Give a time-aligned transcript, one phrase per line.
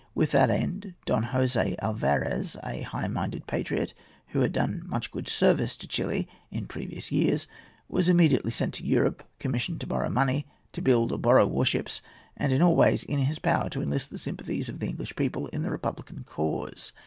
[0.15, 3.93] With that end Don Jose Alvarez, a high minded patriot,
[4.29, 7.45] who had done much good service to Chili in previous years,
[7.87, 12.01] was immediately sent to Europe, commissioned to borrow money, to build or buy warships,
[12.35, 15.15] and in all the ways in his power to enlist the sympathies of the English
[15.15, 16.93] people in the republican cause.